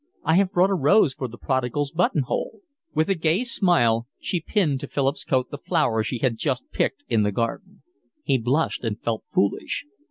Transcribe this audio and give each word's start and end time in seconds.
"I 0.23 0.33
have 0.37 0.51
brought 0.51 0.71
a 0.71 0.73
rose 0.73 1.13
for 1.13 1.27
the 1.27 1.37
prodigal's 1.37 1.91
buttonhole." 1.91 2.61
With 2.95 3.07
a 3.07 3.13
gay 3.13 3.43
smile 3.43 4.07
she 4.19 4.41
pinned 4.41 4.79
to 4.79 4.87
Philip's 4.87 5.23
coat 5.23 5.51
the 5.51 5.59
flower 5.59 6.01
she 6.01 6.17
had 6.17 6.37
just 6.37 6.71
picked 6.71 7.05
in 7.07 7.21
the 7.21 7.31
garden. 7.31 7.83
He 8.23 8.39
blushed 8.39 8.83
and 8.83 8.99
felt 8.99 9.25
foolish. 9.31 9.85